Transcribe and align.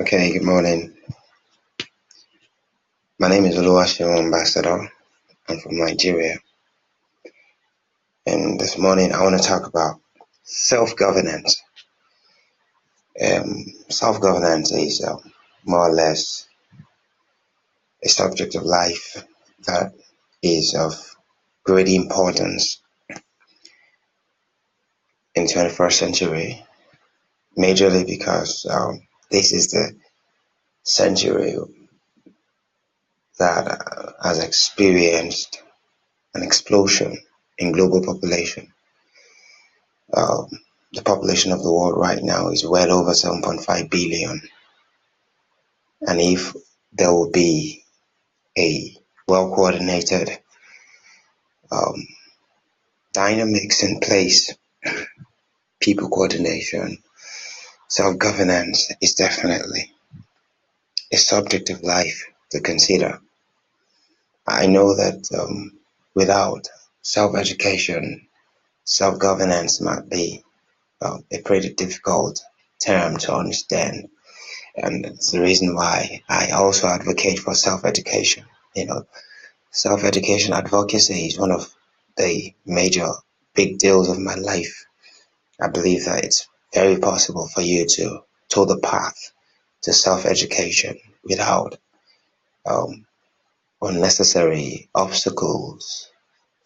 Okay, 0.00 0.32
good 0.32 0.44
morning. 0.44 0.94
My 3.18 3.28
name 3.28 3.44
is 3.44 3.56
Oluwaseun 3.56 4.18
Ambassador. 4.18 4.90
I'm 5.46 5.60
from 5.60 5.76
Nigeria. 5.76 6.38
And 8.26 8.58
this 8.58 8.78
morning 8.78 9.12
I 9.12 9.22
want 9.22 9.38
to 9.38 9.46
talk 9.46 9.66
about 9.66 10.00
self-governance. 10.42 11.62
Um, 13.22 13.66
self-governance 13.90 14.72
is 14.72 15.04
uh, 15.04 15.16
more 15.66 15.90
or 15.90 15.92
less 15.92 16.48
a 18.02 18.08
subject 18.08 18.54
of 18.54 18.62
life 18.62 19.22
that 19.66 19.92
is 20.42 20.74
of 20.74 20.94
great 21.62 21.88
importance 21.88 22.80
in 25.34 25.44
21st 25.44 25.92
century, 25.92 26.64
majorly 27.58 28.06
because 28.06 28.64
um, 28.64 29.02
this 29.30 29.52
is 29.52 29.70
the 29.70 29.96
century 30.84 31.56
that 33.38 34.14
has 34.22 34.42
experienced 34.44 35.62
an 36.34 36.42
explosion 36.42 37.18
in 37.58 37.72
global 37.72 38.04
population. 38.04 38.72
Um, 40.14 40.48
the 40.92 41.02
population 41.02 41.52
of 41.52 41.62
the 41.62 41.72
world 41.72 41.96
right 41.98 42.22
now 42.22 42.48
is 42.50 42.66
well 42.66 42.90
over 42.92 43.12
7.5 43.12 43.90
billion. 43.90 44.40
And 46.02 46.20
if 46.20 46.54
there 46.92 47.12
will 47.12 47.30
be 47.30 47.84
a 48.58 48.96
well 49.28 49.54
coordinated 49.54 50.30
um, 51.72 52.06
dynamics 53.12 53.82
in 53.82 54.00
place, 54.00 54.54
people 55.80 56.08
coordination, 56.08 56.98
self 57.90 58.18
governance 58.18 58.90
is 59.02 59.14
definitely 59.14 59.92
a 61.12 61.16
subject 61.16 61.70
of 61.70 61.82
life 61.82 62.24
to 62.50 62.60
consider. 62.60 63.20
I 64.46 64.66
know 64.66 64.96
that 64.96 65.28
um, 65.38 65.78
without 66.14 66.68
self 67.02 67.36
education, 67.36 68.28
self 68.84 69.18
governance 69.18 69.80
might 69.80 70.08
be 70.08 70.44
uh, 71.00 71.18
a 71.32 71.42
pretty 71.42 71.74
difficult 71.74 72.42
term 72.84 73.18
to 73.18 73.34
understand. 73.34 74.08
And 74.76 75.06
it's 75.06 75.32
the 75.32 75.40
reason 75.42 75.74
why 75.74 76.22
I 76.28 76.50
also 76.50 76.88
advocate 76.88 77.40
for 77.40 77.54
self 77.54 77.84
education. 77.84 78.44
You 78.76 78.86
know, 78.86 79.06
self 79.70 80.04
education 80.04 80.54
advocacy 80.54 81.26
is 81.26 81.38
one 81.38 81.52
of 81.52 81.74
the 82.16 82.54
major 82.66 83.08
big 83.54 83.78
deals 83.78 84.08
of 84.10 84.18
my 84.18 84.34
life. 84.36 84.86
I 85.60 85.68
believe 85.68 86.06
that 86.06 86.24
it's 86.24 86.48
very 86.74 86.98
possible 86.98 87.48
for 87.48 87.62
you 87.62 87.86
to 87.86 88.20
toe 88.48 88.64
the 88.66 88.78
path 88.78 89.32
to 89.82 89.92
self 89.92 90.26
education 90.26 90.98
without 91.24 91.78
um, 92.66 93.06
unnecessary 93.82 94.88
obstacles 94.94 96.10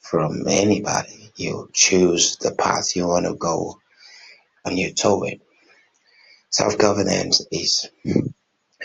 from 0.00 0.48
anybody. 0.48 1.32
You 1.36 1.70
choose 1.74 2.36
the 2.38 2.52
path 2.52 2.96
you 2.96 3.06
want 3.08 3.26
to 3.26 3.34
go 3.34 3.80
and 4.64 4.78
you 4.78 4.92
toe 4.94 5.24
it. 5.24 5.42
Self 6.50 6.78
governance 6.78 7.46
is 7.52 7.90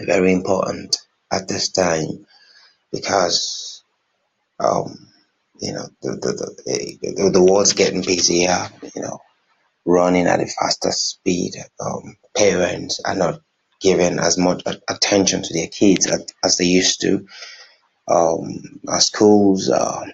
very 0.01 0.33
important 0.33 0.97
at 1.31 1.47
this 1.47 1.69
time 1.69 2.25
because 2.91 3.83
um, 4.59 5.07
you 5.59 5.73
know 5.73 5.87
the 6.01 6.11
the, 6.11 6.33
the 6.65 6.97
the 7.01 7.31
the 7.31 7.43
world's 7.43 7.73
getting 7.73 8.01
busier. 8.01 8.69
Running 9.91 10.27
at 10.27 10.39
a 10.39 10.45
faster 10.45 10.91
speed. 10.91 11.55
Um, 11.79 12.15
parents 12.37 13.01
are 13.03 13.15
not 13.15 13.41
giving 13.81 14.19
as 14.19 14.37
much 14.37 14.61
attention 14.87 15.41
to 15.41 15.53
their 15.53 15.65
kids 15.65 16.05
as, 16.05 16.27
as 16.43 16.57
they 16.57 16.65
used 16.65 17.01
to. 17.01 17.27
Um, 18.07 18.81
our 18.87 18.99
schools 18.99 19.67
are 19.69 20.05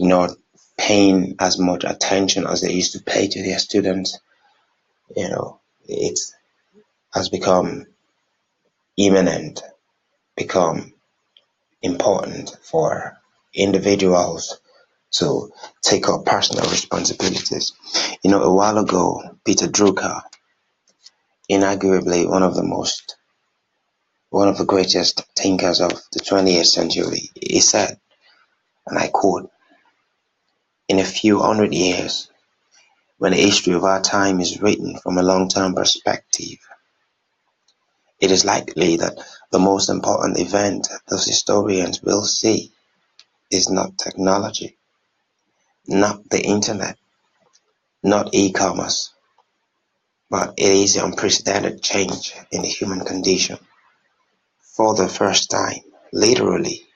not 0.00 0.30
paying 0.78 1.36
as 1.38 1.58
much 1.58 1.84
attention 1.84 2.46
as 2.46 2.62
they 2.62 2.72
used 2.72 2.94
to 2.94 3.02
pay 3.02 3.28
to 3.28 3.42
their 3.42 3.58
students. 3.58 4.18
You 5.14 5.28
know, 5.28 5.60
it 5.86 6.18
has 7.12 7.28
become 7.28 7.84
imminent, 8.96 9.62
become 10.34 10.94
important 11.82 12.56
for 12.62 13.18
individuals 13.52 14.58
to 15.12 15.50
take 15.82 16.08
up 16.08 16.24
personal 16.24 16.68
responsibilities. 16.70 17.72
You 18.22 18.30
know, 18.30 18.42
a 18.42 18.52
while 18.52 18.78
ago, 18.78 19.22
Peter 19.44 19.66
Drucker, 19.66 20.22
inarguably 21.50 22.28
one 22.28 22.42
of 22.42 22.54
the 22.54 22.64
most, 22.64 23.16
one 24.30 24.48
of 24.48 24.58
the 24.58 24.64
greatest 24.64 25.22
thinkers 25.36 25.80
of 25.80 25.92
the 26.12 26.20
20th 26.20 26.66
century, 26.66 27.30
he 27.40 27.60
said, 27.60 27.98
and 28.86 28.98
I 28.98 29.08
quote, 29.08 29.50
in 30.88 30.98
a 30.98 31.04
few 31.04 31.40
hundred 31.40 31.74
years, 31.74 32.28
when 33.18 33.32
the 33.32 33.38
history 33.38 33.72
of 33.72 33.84
our 33.84 34.00
time 34.00 34.40
is 34.40 34.60
written 34.60 34.98
from 34.98 35.18
a 35.18 35.22
long-term 35.22 35.74
perspective, 35.74 36.58
it 38.20 38.30
is 38.30 38.44
likely 38.44 38.96
that 38.96 39.18
the 39.50 39.58
most 39.58 39.88
important 39.88 40.38
event 40.38 40.88
those 41.08 41.26
historians 41.26 42.02
will 42.02 42.24
see 42.24 42.72
is 43.50 43.70
not 43.70 43.98
technology, 43.98 44.75
not 45.88 46.28
the 46.28 46.42
internet, 46.42 46.98
not 48.02 48.34
e-commerce, 48.34 49.12
but 50.28 50.54
it 50.56 50.72
is 50.72 50.94
the 50.94 51.04
unprecedented 51.04 51.82
change 51.82 52.34
in 52.50 52.62
the 52.62 52.68
human 52.68 53.00
condition. 53.04 53.58
For 54.60 54.94
the 54.94 55.08
first 55.08 55.50
time, 55.50 55.80
literally, 56.12 56.86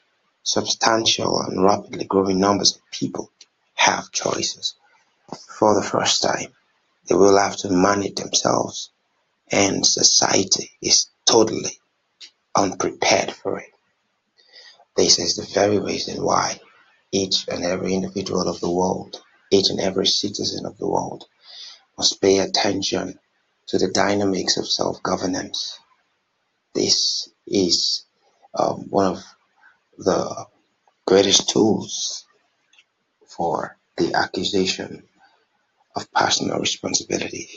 substantial 0.43 1.41
and 1.41 1.62
rapidly 1.62 2.05
growing 2.05 2.41
numbers 2.41 2.77
of 2.77 2.91
people 2.91 3.31
have 3.75 4.12
choices. 4.12 4.75
For 5.59 5.75
the 5.75 5.87
first 5.87 6.22
time, 6.22 6.55
they 7.09 7.15
will 7.15 7.39
have 7.39 7.57
to 7.59 7.71
manage 7.71 8.17
themselves, 8.17 8.91
and 9.51 9.87
society 9.87 10.71
is 10.83 11.07
totally 11.25 11.78
unprepared 12.55 13.33
for 13.33 13.59
it. 13.59 13.71
This 14.97 15.19
is 15.19 15.37
the 15.37 15.47
very 15.55 15.78
reason 15.78 16.22
why 16.22 16.61
each 17.12 17.47
and 17.48 17.65
every 17.65 17.94
individual 17.94 18.48
of 18.48 18.60
the 18.60 18.71
world, 18.71 19.22
each 19.50 19.71
and 19.71 19.81
every 19.81 20.06
citizen 20.06 20.66
of 20.66 20.78
the 20.78 20.88
world, 20.88 21.26
must 21.98 22.21
pay 22.21 22.38
attention 22.38 23.19
to 23.69 23.78
the 23.78 23.88
dynamics 23.88 24.56
of 24.56 24.69
self 24.69 25.03
governance. 25.03 25.78
This 26.75 27.28
is 27.47 28.04
um, 28.54 28.88
one 28.91 29.06
of 29.12 29.25
the 29.98 30.47
greatest 31.06 31.48
tools 31.50 32.26
for 33.27 33.77
the 33.97 34.15
accusation 34.15 35.04
of 35.97 36.12
personal 36.12 36.59
responsibility. 36.59 37.48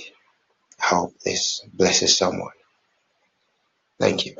I 0.81 0.85
hope 0.95 1.19
this 1.19 1.61
blesses 1.73 2.17
someone. 2.17 2.51
Thank 3.99 4.25
you. 4.25 4.35